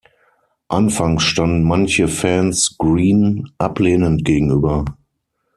Anfangs 0.67 1.21
standen 1.21 1.61
manche 1.61 2.07
Fans 2.07 2.75
Green 2.79 3.51
ablehnend 3.59 4.25
gegenüber. 4.25 4.83